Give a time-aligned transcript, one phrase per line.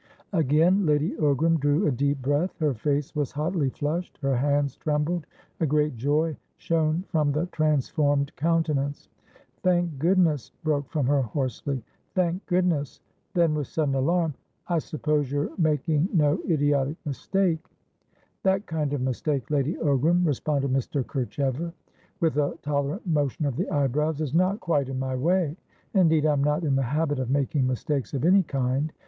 [0.33, 2.57] Again Lady Ogram drew a deep breath.
[2.57, 5.27] Her face was hotly flushed; her hands trembled;
[5.59, 9.09] a great joy shone from the transformed countenance.
[9.61, 11.83] "Thank goodness!" broke from her hoarsely.
[12.15, 12.99] "Thank goodness!"
[13.35, 14.33] Then, with sudden alarm,
[14.67, 17.63] "I suppose you're making no idiotic mistake?"
[18.41, 21.03] "That kind of mistake, Lady Ogram," responded Mr.
[21.05, 21.73] Kerchever
[22.19, 25.55] with a tolerant motion of the eyebrows, "is not quite in my way.
[25.93, 28.91] Indeed, I'm not in the habit of making mistakes of any kind.